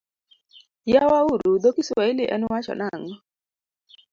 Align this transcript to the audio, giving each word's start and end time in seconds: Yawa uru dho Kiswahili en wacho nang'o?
Yawa 0.93 1.19
uru 1.33 1.51
dho 1.61 1.69
Kiswahili 1.75 2.23
en 2.35 2.41
wacho 2.51 2.73
nang'o? 2.81 3.11